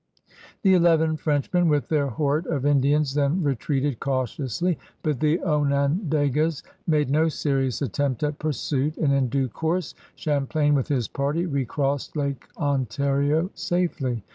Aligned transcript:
The 0.63 0.73
eleven 0.73 1.15
Frenchmen 1.15 1.67
with 1.67 1.87
their 1.89 2.07
horde 2.07 2.47
of 2.47 2.63
Lidians 2.63 3.13
then 3.13 3.43
retreated 3.43 3.99
cautiously; 3.99 4.79
but 5.03 5.19
the 5.19 5.37
Onon 5.41 6.09
dagas 6.09 6.63
made 6.87 7.11
no 7.11 7.29
serious 7.29 7.83
attempt 7.83 8.23
at 8.23 8.39
pursuit, 8.39 8.97
and 8.97 9.13
in 9.13 9.29
due 9.29 9.47
course 9.47 9.93
Champlain 10.15 10.73
with 10.73 10.87
his 10.87 11.07
party 11.07 11.45
recrossed 11.45 12.17
Lake 12.17 12.47
Ontario 12.57 13.51
safely. 13.53 14.23